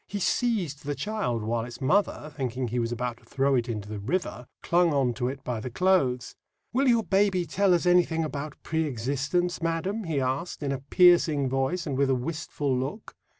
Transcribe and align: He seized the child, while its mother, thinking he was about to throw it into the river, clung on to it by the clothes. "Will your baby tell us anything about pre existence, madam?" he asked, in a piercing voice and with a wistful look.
He 0.07 0.17
seized 0.17 0.83
the 0.83 0.95
child, 0.95 1.43
while 1.43 1.63
its 1.63 1.79
mother, 1.79 2.33
thinking 2.35 2.67
he 2.69 2.79
was 2.79 2.91
about 2.91 3.17
to 3.17 3.23
throw 3.23 3.53
it 3.53 3.69
into 3.69 3.87
the 3.87 3.99
river, 3.99 4.47
clung 4.63 4.91
on 4.95 5.13
to 5.13 5.27
it 5.27 5.43
by 5.43 5.59
the 5.59 5.69
clothes. 5.69 6.33
"Will 6.73 6.87
your 6.87 7.03
baby 7.03 7.45
tell 7.45 7.71
us 7.75 7.85
anything 7.85 8.23
about 8.23 8.55
pre 8.63 8.85
existence, 8.85 9.61
madam?" 9.61 10.05
he 10.05 10.19
asked, 10.19 10.63
in 10.63 10.71
a 10.71 10.79
piercing 10.79 11.47
voice 11.49 11.85
and 11.85 11.99
with 11.99 12.09
a 12.09 12.15
wistful 12.15 12.75
look. 12.75 13.15